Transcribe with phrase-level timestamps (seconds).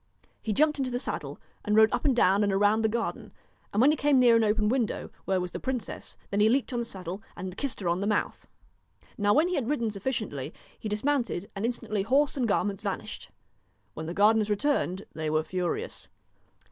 [0.41, 3.31] He jumped into the saddle and rode up and down and around the garden,
[3.71, 6.73] and when he came near the open window, where was the princess, then he leaped
[6.73, 8.47] on the saddle, and kissed her on the mouth.
[9.15, 13.29] Now when he had ridden sufficiently, he dismount ed, and instantly horse and garments vanished.
[13.93, 16.09] When the gardeners returned they were furious.